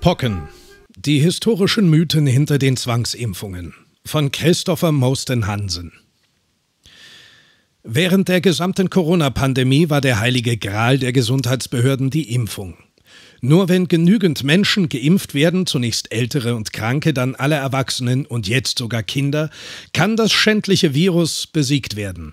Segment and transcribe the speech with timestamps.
[0.00, 0.48] Pocken.
[0.96, 3.74] Die historischen Mythen hinter den Zwangsimpfungen
[4.06, 5.92] von Christopher Mosten Hansen.
[7.82, 12.78] Während der gesamten Corona-Pandemie war der heilige Gral der Gesundheitsbehörden die Impfung.
[13.42, 18.78] Nur wenn genügend Menschen geimpft werden, zunächst Ältere und Kranke, dann alle Erwachsenen und jetzt
[18.78, 19.50] sogar Kinder,
[19.92, 22.32] kann das schändliche Virus besiegt werden.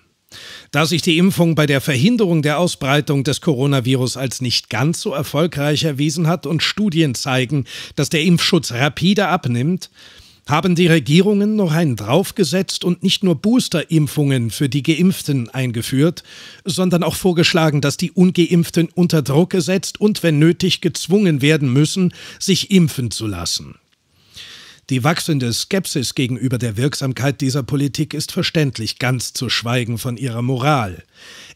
[0.71, 5.13] Da sich die Impfung bei der Verhinderung der Ausbreitung des Coronavirus als nicht ganz so
[5.13, 9.89] erfolgreich erwiesen hat und Studien zeigen, dass der Impfschutz rapide abnimmt,
[10.47, 16.23] haben die Regierungen noch einen draufgesetzt und nicht nur Boosterimpfungen für die Geimpften eingeführt,
[16.63, 22.13] sondern auch vorgeschlagen, dass die ungeimpften unter Druck gesetzt und wenn nötig gezwungen werden müssen,
[22.39, 23.75] sich impfen zu lassen.
[24.89, 30.41] Die wachsende Skepsis gegenüber der Wirksamkeit dieser Politik ist verständlich, ganz zu schweigen von ihrer
[30.41, 31.03] Moral.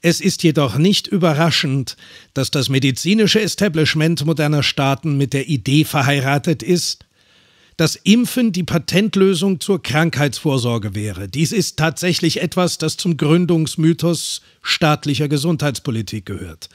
[0.01, 1.95] Es ist jedoch nicht überraschend,
[2.33, 7.05] dass das medizinische Establishment moderner Staaten mit der Idee verheiratet ist,
[7.77, 11.29] dass Impfen die Patentlösung zur Krankheitsvorsorge wäre.
[11.29, 16.67] Dies ist tatsächlich etwas, das zum Gründungsmythos staatlicher Gesundheitspolitik gehört.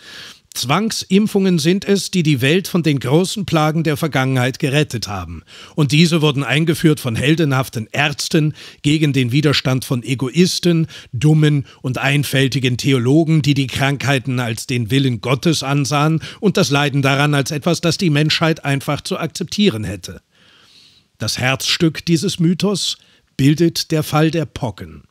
[0.57, 5.43] Zwangsimpfungen sind es, die die Welt von den großen Plagen der Vergangenheit gerettet haben.
[5.75, 12.77] Und diese wurden eingeführt von heldenhaften Ärzten gegen den Widerstand von Egoisten, dummen und einfältigen
[12.77, 17.81] Theologen, die die Krankheiten als den Willen Gottes ansahen und das Leiden daran als etwas,
[17.81, 20.21] das die Menschheit einfach zu akzeptieren hätte.
[21.19, 22.99] Das Herzstück dieses Mythos
[23.37, 25.05] bildet der Fall der Pocken.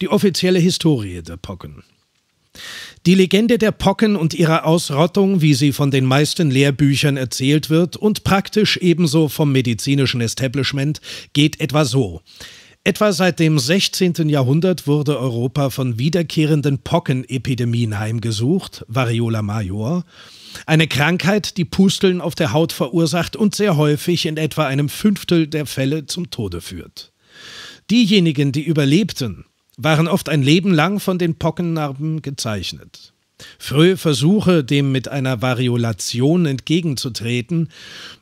[0.00, 1.84] Die offizielle Historie der Pocken.
[3.06, 7.96] Die Legende der Pocken und ihrer Ausrottung, wie sie von den meisten Lehrbüchern erzählt wird
[7.96, 11.00] und praktisch ebenso vom medizinischen Establishment,
[11.32, 12.20] geht etwa so.
[12.82, 14.28] Etwa seit dem 16.
[14.30, 20.04] Jahrhundert wurde Europa von wiederkehrenden Pockenepidemien heimgesucht, Variola major,
[20.66, 25.46] eine Krankheit, die Pusteln auf der Haut verursacht und sehr häufig in etwa einem Fünftel
[25.46, 27.12] der Fälle zum Tode führt.
[27.90, 29.44] Diejenigen, die überlebten,
[29.76, 33.12] waren oft ein Leben lang von den Pockennarben gezeichnet.
[33.58, 37.70] Frühe Versuche, dem mit einer Variolation entgegenzutreten,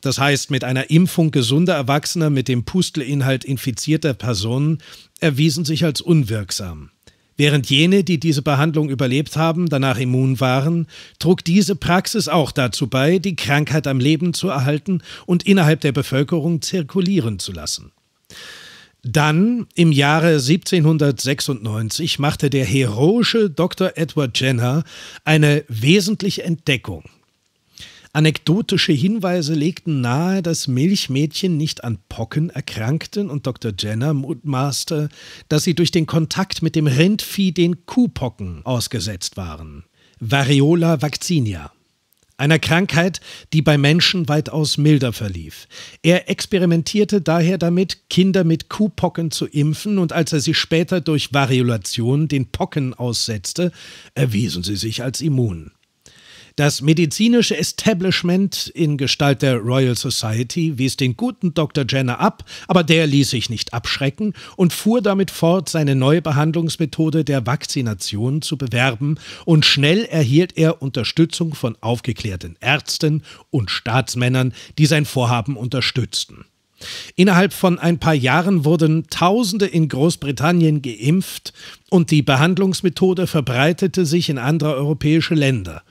[0.01, 4.79] das heißt mit einer Impfung gesunder Erwachsener mit dem Pustelinhalt infizierter Personen,
[5.19, 6.91] erwiesen sich als unwirksam.
[7.39, 10.87] Während jene, die diese Behandlung überlebt haben, danach immun waren,
[11.19, 15.93] trug diese Praxis auch dazu bei, die Krankheit am Leben zu erhalten und innerhalb der
[15.93, 17.93] Bevölkerung zirkulieren zu lassen.
[19.03, 23.93] Dann, im Jahre 1796, machte der heroische Dr.
[23.95, 24.83] Edward Jenner
[25.23, 27.03] eine wesentliche Entdeckung.
[28.11, 33.71] Anekdotische Hinweise legten nahe, dass Milchmädchen nicht an Pocken erkrankten und Dr.
[33.77, 35.09] Jenner mutmaßte,
[35.47, 39.85] dass sie durch den Kontakt mit dem Rindvieh den Kuhpocken ausgesetzt waren.
[40.19, 41.71] Variola vaccinia
[42.39, 43.21] einer Krankheit,
[43.53, 45.67] die bei Menschen weitaus milder verlief.
[46.01, 51.33] Er experimentierte daher damit, Kinder mit Kuhpocken zu impfen, und als er sie später durch
[51.33, 53.71] Variolation den Pocken aussetzte,
[54.15, 55.71] erwiesen sie sich als immun.
[56.59, 61.85] Das medizinische Establishment in Gestalt der Royal Society wies den guten Dr.
[61.87, 67.23] Jenner ab, aber der ließ sich nicht abschrecken und fuhr damit fort, seine neue Behandlungsmethode
[67.23, 69.15] der Vakzination zu bewerben,
[69.45, 76.43] und schnell erhielt er Unterstützung von aufgeklärten Ärzten und Staatsmännern, die sein Vorhaben unterstützten.
[77.15, 81.53] Innerhalb von ein paar Jahren wurden Tausende in Großbritannien geimpft
[81.89, 85.83] und die Behandlungsmethode verbreitete sich in andere europäische Länder.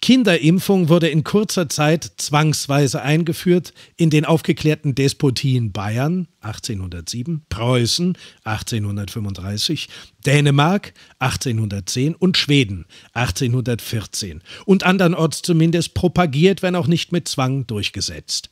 [0.00, 9.88] Kinderimpfung wurde in kurzer Zeit zwangsweise eingeführt in den aufgeklärten Despotien Bayern 1807, Preußen 1835,
[10.24, 18.50] Dänemark 1810 und Schweden 1814 und andernorts zumindest propagiert, wenn auch nicht mit Zwang durchgesetzt.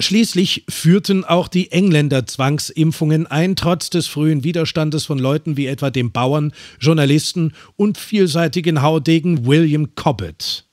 [0.00, 5.90] Schließlich führten auch die Engländer Zwangsimpfungen ein, trotz des frühen Widerstandes von Leuten wie etwa
[5.90, 10.64] dem Bauern, Journalisten und vielseitigen Haudegen William Cobbett.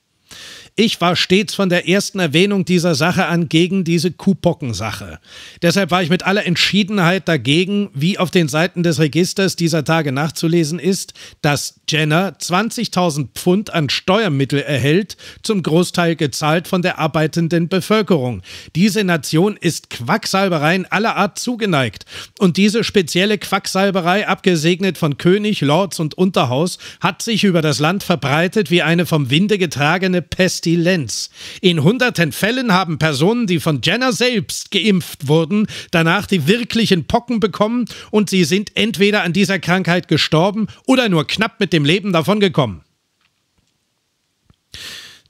[0.77, 5.19] Ich war stets von der ersten Erwähnung dieser Sache an gegen diese Kuhpockensache.
[5.61, 10.11] Deshalb war ich mit aller Entschiedenheit dagegen, wie auf den Seiten des Registers dieser Tage
[10.11, 17.69] nachzulesen ist, dass Jenner 20.000 Pfund an Steuermittel erhält, zum Großteil gezahlt von der arbeitenden
[17.69, 18.41] Bevölkerung.
[18.75, 22.05] Diese Nation ist Quacksalbereien aller Art zugeneigt.
[22.37, 28.03] Und diese spezielle Quacksalberei, abgesegnet von König, Lords und Unterhaus, hat sich über das Land
[28.03, 31.29] verbreitet wie eine vom Winde getragene Pest Pestilenz.
[31.61, 37.39] In hunderten Fällen haben Personen, die von Jenner selbst geimpft wurden, danach die wirklichen Pocken
[37.39, 42.13] bekommen und sie sind entweder an dieser Krankheit gestorben oder nur knapp mit dem Leben
[42.13, 42.81] davongekommen.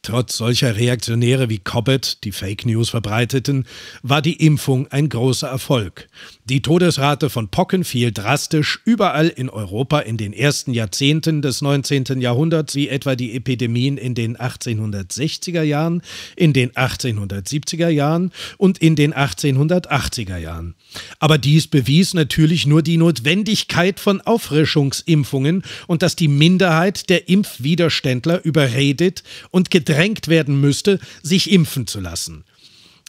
[0.06, 3.66] Trotz solcher Reaktionäre wie Cobbett, die Fake News verbreiteten,
[4.04, 6.08] war die Impfung ein großer Erfolg.
[6.44, 12.22] Die Todesrate von Pocken fiel drastisch überall in Europa in den ersten Jahrzehnten des 19.
[12.22, 16.04] Jahrhunderts, wie etwa die Epidemien in den 1860er Jahren,
[16.36, 20.76] in den 1870er Jahren und in den 1880er Jahren.
[21.20, 28.44] Aber dies bewies natürlich nur die Notwendigkeit von Auffrischungsimpfungen und dass die Minderheit der Impfwiderständler
[28.44, 32.44] überredet und gedrängt werden müsste, sich impfen zu lassen.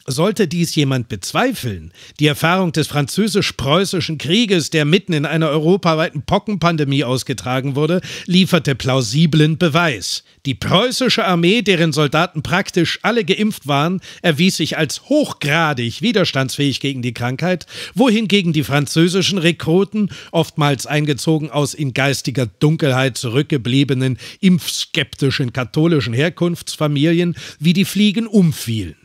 [0.09, 7.03] Sollte dies jemand bezweifeln, die Erfahrung des französisch-preußischen Krieges, der mitten in einer europaweiten Pockenpandemie
[7.03, 10.23] ausgetragen wurde, lieferte plausiblen Beweis.
[10.45, 17.01] Die preußische Armee, deren Soldaten praktisch alle geimpft waren, erwies sich als hochgradig widerstandsfähig gegen
[17.01, 26.13] die Krankheit, wohingegen die französischen Rekruten, oftmals eingezogen aus in geistiger Dunkelheit zurückgebliebenen, impfskeptischen katholischen
[26.13, 28.95] Herkunftsfamilien, wie die Fliegen umfielen.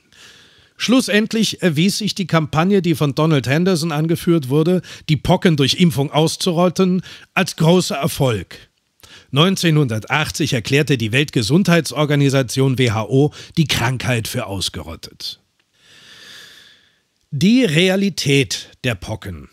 [0.82, 6.10] Schlussendlich erwies sich die Kampagne, die von Donald Henderson angeführt wurde, die Pocken durch Impfung
[6.10, 7.02] auszurotten,
[7.34, 8.56] als großer Erfolg.
[9.30, 15.38] 1980 erklärte die Weltgesundheitsorganisation WHO die Krankheit für ausgerottet.
[17.30, 19.50] Die Realität der Pocken.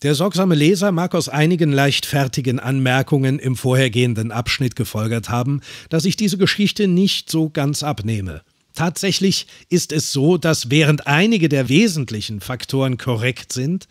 [0.00, 5.60] Der sorgsame Leser mag aus einigen leichtfertigen Anmerkungen im vorhergehenden Abschnitt gefolgert haben,
[5.90, 8.40] dass ich diese Geschichte nicht so ganz abnehme.
[8.74, 13.86] Tatsächlich ist es so, dass während einige der wesentlichen Faktoren korrekt sind,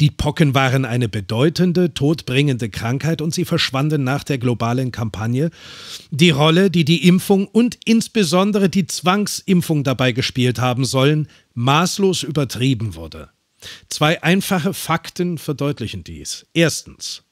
[0.00, 5.50] die Pocken waren eine bedeutende, todbringende Krankheit und sie verschwanden nach der globalen Kampagne,
[6.10, 12.96] die Rolle, die die Impfung und insbesondere die Zwangsimpfung dabei gespielt haben sollen, maßlos übertrieben
[12.96, 13.30] wurde.
[13.88, 16.46] Zwei einfache Fakten verdeutlichen dies.
[16.52, 17.22] Erstens.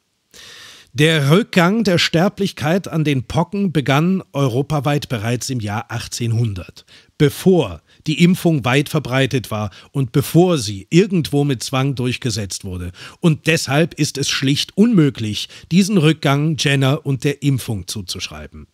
[0.95, 6.85] Der Rückgang der Sterblichkeit an den Pocken begann europaweit bereits im Jahr 1800,
[7.17, 12.93] bevor die Impfung weit verbreitet war und bevor sie irgendwo mit Zwang durchgesetzt wurde.
[13.21, 18.67] Und deshalb ist es schlicht unmöglich, diesen Rückgang Jenner und der Impfung zuzuschreiben.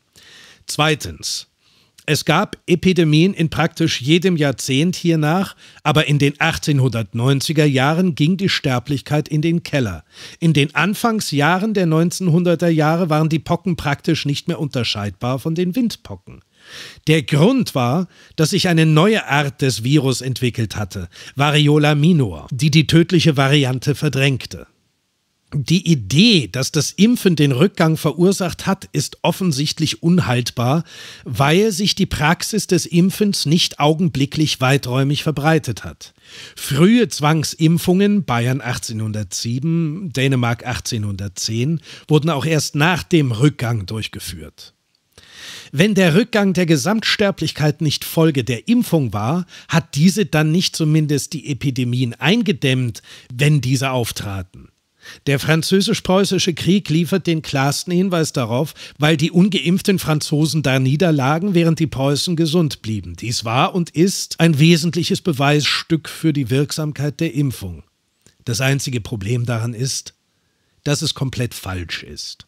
[0.67, 1.47] Zweitens.
[2.11, 8.49] Es gab Epidemien in praktisch jedem Jahrzehnt hiernach, aber in den 1890er Jahren ging die
[8.49, 10.05] Sterblichkeit in den Keller.
[10.41, 15.77] In den Anfangsjahren der 1900er Jahre waren die Pocken praktisch nicht mehr unterscheidbar von den
[15.77, 16.41] Windpocken.
[17.09, 22.71] Der Grund war, dass sich eine neue Art des Virus entwickelt hatte, Variola minor, die
[22.71, 24.67] die tödliche Variante verdrängte.
[25.55, 30.85] Die Idee, dass das Impfen den Rückgang verursacht hat, ist offensichtlich unhaltbar,
[31.25, 36.13] weil sich die Praxis des Impfens nicht augenblicklich weiträumig verbreitet hat.
[36.55, 44.75] Frühe Zwangsimpfungen, Bayern 1807, Dänemark 1810, wurden auch erst nach dem Rückgang durchgeführt.
[45.73, 51.33] Wenn der Rückgang der Gesamtsterblichkeit nicht Folge der Impfung war, hat diese dann nicht zumindest
[51.33, 53.01] die Epidemien eingedämmt,
[53.33, 54.69] wenn diese auftraten.
[55.27, 61.79] Der französisch-preußische Krieg liefert den klarsten Hinweis darauf, weil die ungeimpften Franzosen da niederlagen, während
[61.79, 63.17] die Preußen gesund blieben.
[63.17, 67.85] Dies war und ist ein wesentliches Beweisstück für die Wirksamkeit der Impfung.
[68.45, 70.15] Das einzige Problem daran ist,
[70.85, 72.47] dass es komplett falsch ist.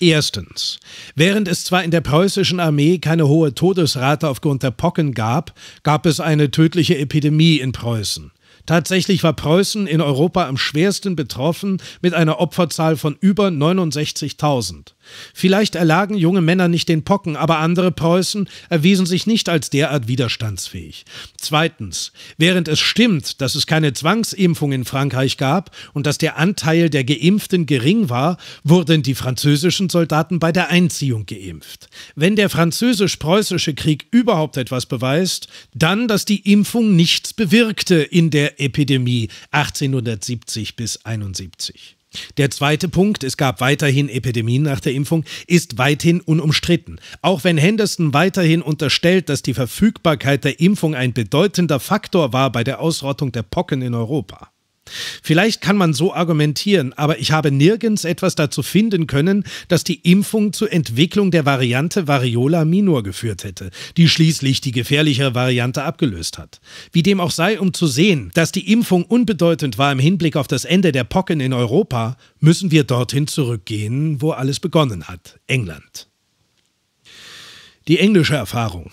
[0.00, 0.80] Erstens.
[1.14, 6.06] Während es zwar in der preußischen Armee keine hohe Todesrate aufgrund der Pocken gab, gab
[6.06, 8.32] es eine tödliche Epidemie in Preußen.
[8.70, 14.92] Tatsächlich war Preußen in Europa am schwersten betroffen mit einer Opferzahl von über 69.000.
[15.34, 20.08] Vielleicht erlagen junge Männer nicht den Pocken, aber andere Preußen erwiesen sich nicht als derart
[20.08, 21.04] widerstandsfähig.
[21.38, 26.90] Zweitens, während es stimmt, dass es keine Zwangsimpfung in Frankreich gab und dass der Anteil
[26.90, 31.88] der Geimpften gering war, wurden die französischen Soldaten bei der Einziehung geimpft.
[32.14, 38.60] Wenn der französisch-preußische Krieg überhaupt etwas beweist, dann, dass die Impfung nichts bewirkte in der
[38.60, 41.99] Epidemie 1870 bis 71.
[42.38, 47.00] Der zweite Punkt, es gab weiterhin Epidemien nach der Impfung, ist weithin unumstritten.
[47.22, 52.64] Auch wenn Henderson weiterhin unterstellt, dass die Verfügbarkeit der Impfung ein bedeutender Faktor war bei
[52.64, 54.50] der Ausrottung der Pocken in Europa.
[55.22, 60.00] Vielleicht kann man so argumentieren, aber ich habe nirgends etwas dazu finden können, dass die
[60.10, 66.38] Impfung zur Entwicklung der Variante Variola minor geführt hätte, die schließlich die gefährlichere Variante abgelöst
[66.38, 66.60] hat.
[66.92, 70.48] Wie dem auch sei, um zu sehen, dass die Impfung unbedeutend war im Hinblick auf
[70.48, 76.08] das Ende der Pocken in Europa, müssen wir dorthin zurückgehen, wo alles begonnen hat, England.
[77.88, 78.90] Die englische Erfahrung.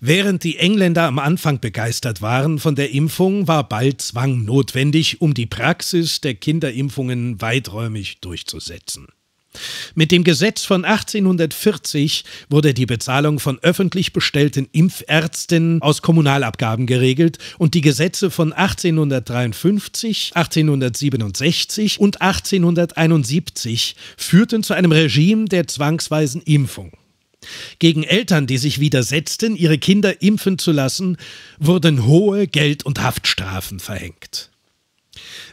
[0.00, 5.34] Während die Engländer am Anfang begeistert waren von der Impfung, war bald Zwang notwendig, um
[5.34, 9.08] die Praxis der Kinderimpfungen weiträumig durchzusetzen.
[9.94, 17.38] Mit dem Gesetz von 1840 wurde die Bezahlung von öffentlich bestellten Impfärzten aus Kommunalabgaben geregelt
[17.58, 26.92] und die Gesetze von 1853, 1867 und 1871 führten zu einem Regime der zwangsweisen Impfung.
[27.78, 31.16] Gegen Eltern, die sich widersetzten, ihre Kinder impfen zu lassen,
[31.58, 34.50] wurden hohe Geld- und Haftstrafen verhängt.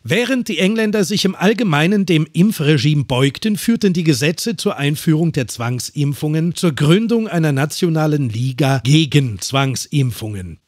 [0.03, 5.47] Während die Engländer sich im Allgemeinen dem Impfregime beugten, führten die Gesetze zur Einführung der
[5.47, 10.59] Zwangsimpfungen zur Gründung einer nationalen Liga gegen Zwangsimpfungen.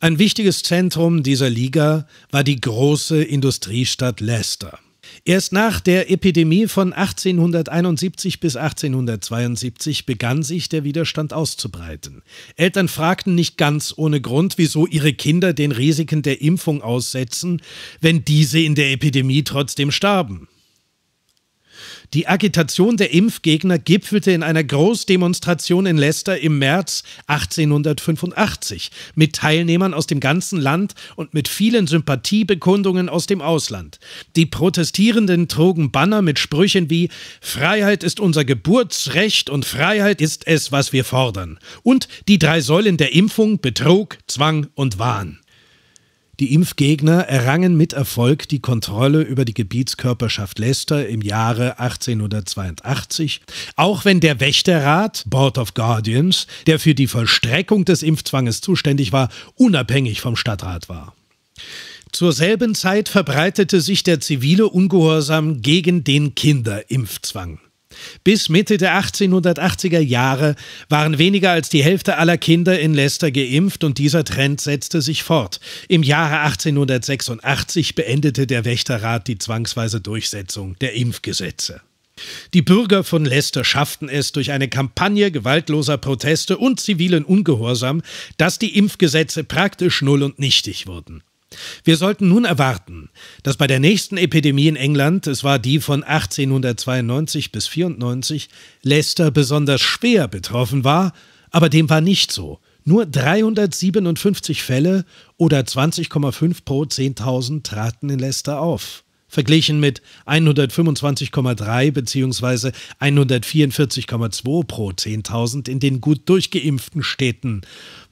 [0.00, 4.78] Ein wichtiges Zentrum dieser Liga war die große Industriestadt Leicester.
[5.26, 12.22] Erst nach der Epidemie von 1871 bis 1872 begann sich der Widerstand auszubreiten.
[12.56, 17.62] Eltern fragten nicht ganz ohne Grund, wieso ihre Kinder den Risiken der Impfung aussetzen,
[18.02, 20.46] wenn diese in der Epidemie trotzdem starben.
[22.14, 29.92] Die Agitation der Impfgegner gipfelte in einer Großdemonstration in Leicester im März 1885 mit Teilnehmern
[29.92, 33.98] aus dem ganzen Land und mit vielen Sympathiebekundungen aus dem Ausland.
[34.36, 37.08] Die Protestierenden trugen Banner mit Sprüchen wie
[37.40, 41.58] Freiheit ist unser Geburtsrecht und Freiheit ist es, was wir fordern.
[41.82, 45.40] Und die drei Säulen der Impfung Betrug, Zwang und Wahn.
[46.40, 53.40] Die Impfgegner errangen mit Erfolg die Kontrolle über die Gebietskörperschaft Leicester im Jahre 1882,
[53.76, 59.28] auch wenn der Wächterrat, Board of Guardians, der für die Vollstreckung des Impfzwanges zuständig war,
[59.54, 61.14] unabhängig vom Stadtrat war.
[62.10, 67.60] Zur selben Zeit verbreitete sich der zivile Ungehorsam gegen den Kinderimpfzwang.
[68.24, 70.56] Bis Mitte der 1880er Jahre
[70.88, 75.22] waren weniger als die Hälfte aller Kinder in Leicester geimpft und dieser Trend setzte sich
[75.22, 75.60] fort.
[75.88, 81.80] Im Jahre 1886 beendete der Wächterrat die zwangsweise Durchsetzung der Impfgesetze.
[82.54, 88.02] Die Bürger von Leicester schafften es durch eine Kampagne gewaltloser Proteste und zivilen Ungehorsam,
[88.36, 91.22] dass die Impfgesetze praktisch null und nichtig wurden.
[91.84, 93.10] Wir sollten nun erwarten,
[93.42, 98.48] dass bei der nächsten Epidemie in England, es war die von 1892 bis 94,
[98.82, 101.12] Leicester besonders schwer betroffen war,
[101.50, 102.60] aber dem war nicht so.
[102.84, 105.06] Nur 357 Fälle
[105.38, 109.04] oder 20,5 pro 10.000 traten in Leicester auf.
[109.34, 112.70] Verglichen mit 125,3 bzw.
[113.00, 117.62] 144,2 pro 10.000 in den gut durchgeimpften Städten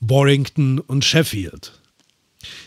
[0.00, 1.81] Warrington und Sheffield.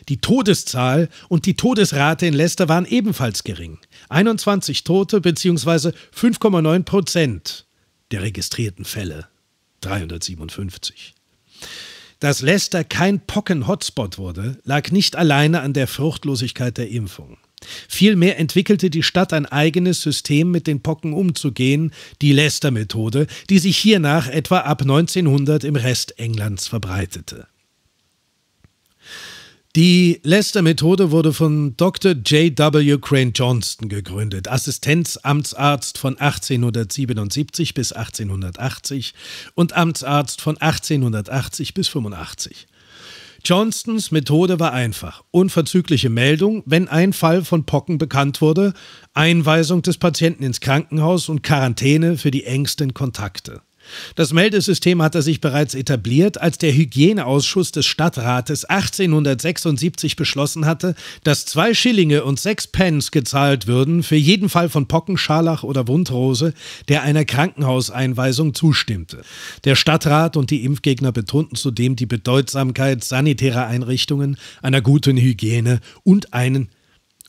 [0.09, 3.79] Die Todeszahl und die Todesrate in Leicester waren ebenfalls gering.
[4.09, 5.91] 21 Tote bzw.
[6.15, 7.65] 5,9 Prozent
[8.11, 9.27] der registrierten Fälle.
[9.81, 11.13] 357.
[12.19, 17.37] Dass Leicester kein Pocken-Hotspot wurde, lag nicht alleine an der Fruchtlosigkeit der Impfung.
[17.87, 21.91] Vielmehr entwickelte die Stadt ein eigenes System, mit den Pocken umzugehen,
[22.21, 27.47] die Leicester-Methode, die sich hiernach etwa ab 1900 im Rest Englands verbreitete.
[29.75, 32.13] Die Leicester-Methode wurde von Dr.
[32.13, 32.97] J.W.
[32.99, 39.13] Crane Johnston gegründet, Assistenzamtsarzt von 1877 bis 1880
[39.53, 42.67] und Amtsarzt von 1880 bis 85.
[43.43, 45.25] Johnstons Methode war einfach.
[45.31, 48.73] Unverzügliche Meldung, wenn ein Fall von Pocken bekannt wurde,
[49.13, 53.61] Einweisung des Patienten ins Krankenhaus und Quarantäne für die engsten Kontakte.
[54.15, 61.45] Das Meldesystem hatte sich bereits etabliert, als der Hygieneausschuss des Stadtrates 1876 beschlossen hatte, dass
[61.45, 66.53] zwei Schillinge und sechs Pence gezahlt würden für jeden Fall von Pocken, Scharlach oder Wundrose,
[66.87, 69.21] der einer Krankenhauseinweisung zustimmte.
[69.63, 76.33] Der Stadtrat und die Impfgegner betonten zudem die Bedeutsamkeit sanitärer Einrichtungen, einer guten Hygiene und,
[76.33, 76.69] einen,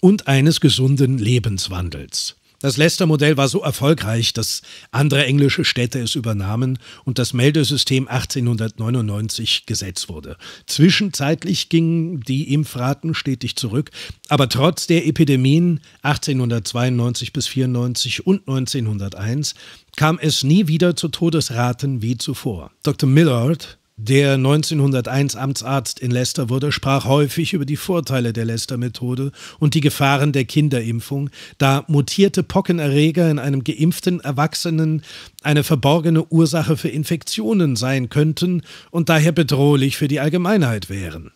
[0.00, 2.36] und eines gesunden Lebenswandels.
[2.60, 9.66] Das Leicester-Modell war so erfolgreich, dass andere englische Städte es übernahmen und das Meldesystem 1899
[9.66, 10.36] gesetzt wurde.
[10.66, 13.90] Zwischenzeitlich gingen die Impfraten stetig zurück,
[14.28, 19.54] aber trotz der Epidemien 1892 bis 94 und 1901
[19.94, 22.70] kam es nie wieder zu Todesraten wie zuvor.
[22.82, 23.08] Dr.
[23.08, 29.72] Millard der 1901 Amtsarzt in Leicester wurde, sprach häufig über die Vorteile der Leicester-Methode und
[29.72, 35.02] die Gefahren der Kinderimpfung, da mutierte Pockenerreger in einem geimpften Erwachsenen
[35.42, 41.32] eine verborgene Ursache für Infektionen sein könnten und daher bedrohlich für die Allgemeinheit wären.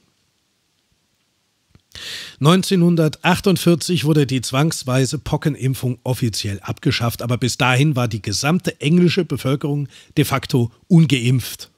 [2.40, 9.88] 1948 wurde die zwangsweise Pockenimpfung offiziell abgeschafft, aber bis dahin war die gesamte englische Bevölkerung
[10.16, 11.70] de facto ungeimpft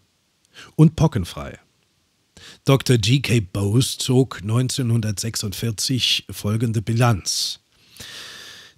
[0.76, 1.58] und pockenfrei.
[2.64, 2.98] Dr.
[2.98, 3.40] G.K.
[3.52, 7.60] Bose zog 1946 folgende Bilanz.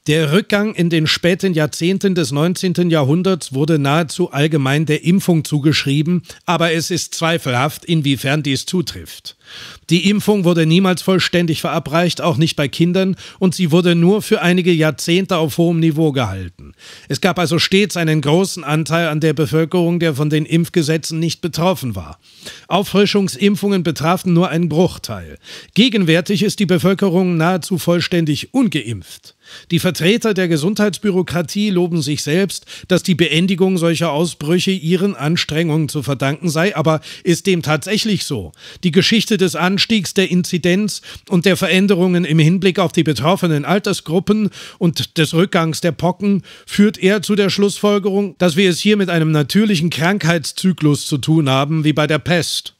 [0.06, 2.90] Der Rückgang in den späten Jahrzehnten des 19.
[2.90, 9.38] Jahrhunderts wurde nahezu allgemein der Impfung zugeschrieben, aber es ist zweifelhaft, inwiefern dies zutrifft.
[9.88, 14.42] Die Impfung wurde niemals vollständig verabreicht, auch nicht bei Kindern, und sie wurde nur für
[14.42, 16.74] einige Jahrzehnte auf hohem Niveau gehalten.
[17.08, 21.40] Es gab also stets einen großen Anteil an der Bevölkerung, der von den Impfgesetzen nicht
[21.40, 22.18] betroffen war.
[22.68, 25.38] Auffrischungsimpfungen betrafen nur einen Bruchteil.
[25.72, 29.33] Gegenwärtig ist die Bevölkerung nahezu vollständig ungeimpft.
[29.70, 36.02] Die Vertreter der Gesundheitsbürokratie loben sich selbst, dass die Beendigung solcher Ausbrüche ihren Anstrengungen zu
[36.02, 38.52] verdanken sei, aber ist dem tatsächlich so?
[38.82, 44.50] Die Geschichte des Anstiegs der Inzidenz und der Veränderungen im Hinblick auf die betroffenen Altersgruppen
[44.78, 49.10] und des Rückgangs der Pocken führt eher zu der Schlussfolgerung, dass wir es hier mit
[49.10, 52.74] einem natürlichen Krankheitszyklus zu tun haben, wie bei der Pest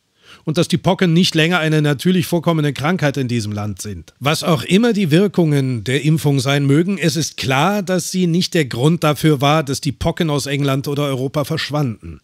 [0.45, 4.15] und dass die Pocken nicht länger eine natürlich vorkommende Krankheit in diesem Land sind.
[4.21, 8.55] Was auch immer die Wirkungen der Impfung sein mögen, es ist klar, dass sie nicht
[8.55, 12.21] der Grund dafür war, dass die Pocken aus England oder Europa verschwanden.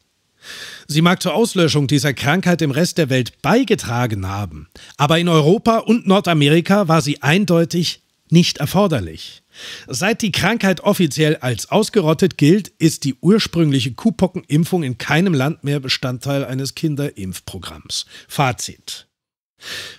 [0.86, 5.78] Sie mag zur Auslöschung dieser Krankheit im Rest der Welt beigetragen haben, aber in Europa
[5.78, 9.42] und Nordamerika war sie eindeutig nicht erforderlich.
[9.86, 15.80] Seit die Krankheit offiziell als ausgerottet gilt, ist die ursprüngliche Kuhpockenimpfung in keinem Land mehr
[15.80, 18.06] Bestandteil eines Kinderimpfprogramms.
[18.28, 19.06] Fazit.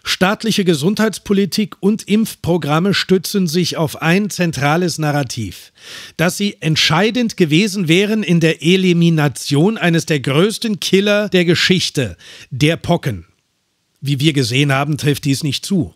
[0.03, 5.71] Staatliche Gesundheitspolitik und Impfprogramme stützen sich auf ein zentrales Narrativ,
[6.17, 12.17] dass sie entscheidend gewesen wären in der Elimination eines der größten Killer der Geschichte,
[12.49, 13.27] der Pocken.
[13.99, 15.93] Wie wir gesehen haben, trifft dies nicht zu.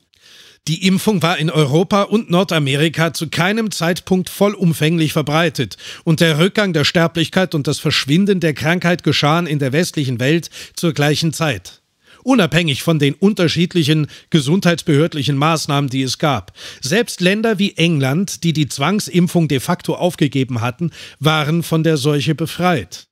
[0.67, 6.73] Die Impfung war in Europa und Nordamerika zu keinem Zeitpunkt vollumfänglich verbreitet und der Rückgang
[6.73, 11.83] der Sterblichkeit und das Verschwinden der Krankheit geschahen in der westlichen Welt zur gleichen Zeit.
[12.23, 16.53] Unabhängig von den unterschiedlichen gesundheitsbehördlichen Maßnahmen, die es gab.
[16.81, 22.33] Selbst Länder wie England, die die Zwangsimpfung de facto aufgegeben hatten, waren von der Seuche
[22.33, 23.07] befreit.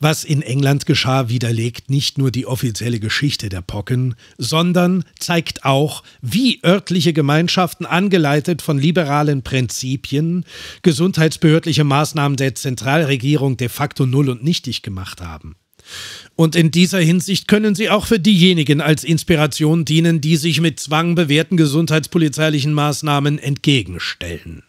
[0.00, 6.02] Was in England geschah, widerlegt nicht nur die offizielle Geschichte der Pocken, sondern zeigt auch,
[6.20, 10.44] wie örtliche Gemeinschaften angeleitet von liberalen Prinzipien
[10.82, 15.56] gesundheitsbehördliche Maßnahmen der Zentralregierung de facto null und nichtig gemacht haben.
[16.36, 20.80] Und in dieser Hinsicht können sie auch für diejenigen als Inspiration dienen, die sich mit
[20.80, 24.62] Zwang bewährten gesundheitspolizeilichen Maßnahmen entgegenstellen.